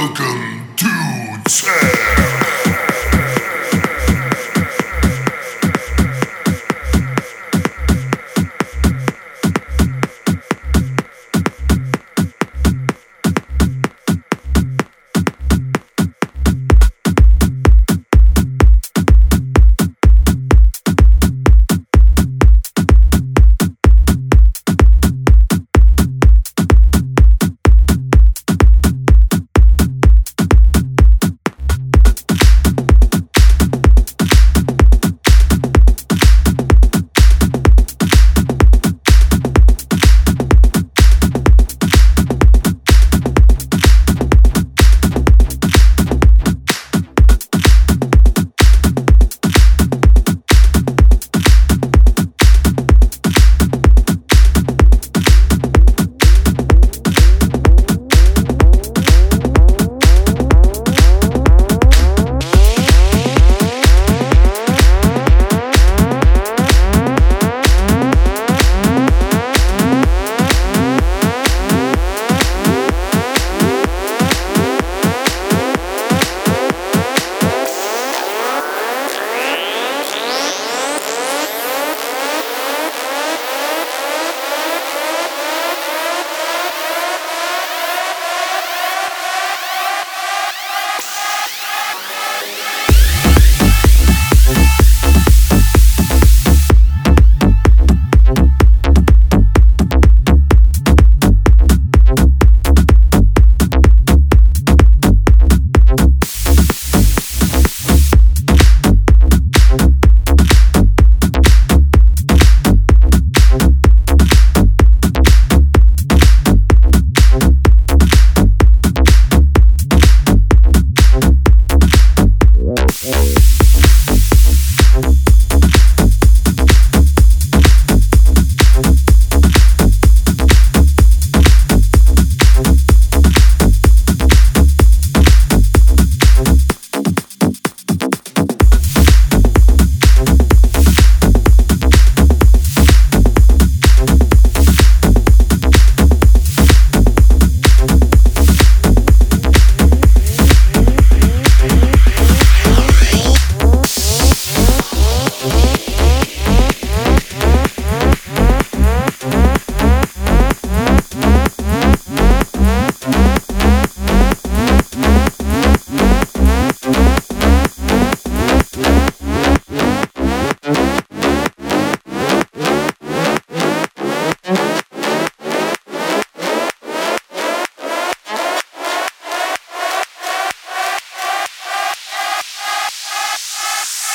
[0.00, 1.89] Welcome to Tear.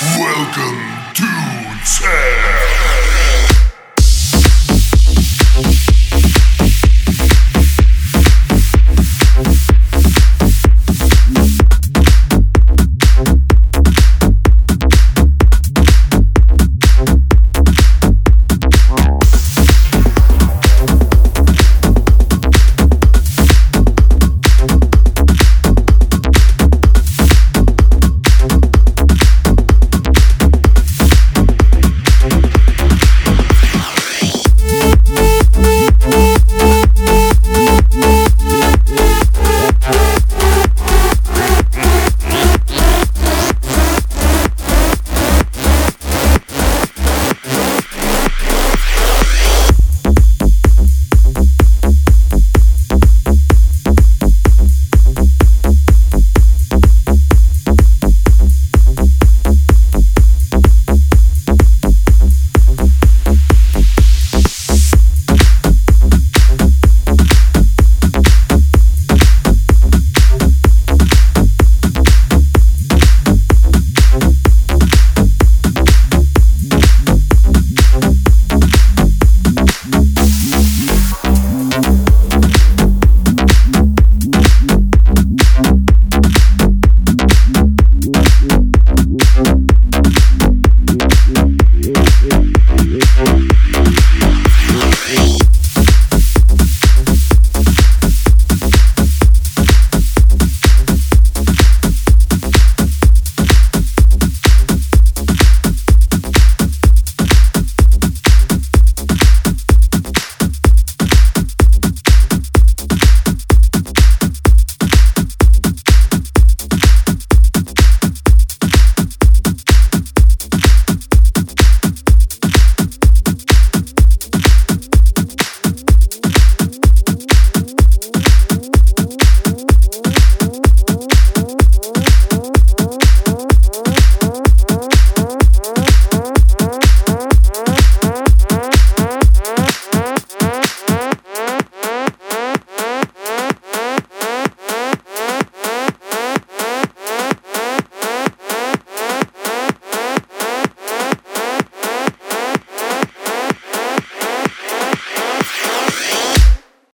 [0.02, 1.24] Welcome to
[1.86, 3.55] Tech.